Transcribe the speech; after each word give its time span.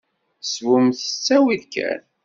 Swemt 0.51 0.99
s 1.07 1.07
ttawil 1.13 1.63
kan! 1.73 2.01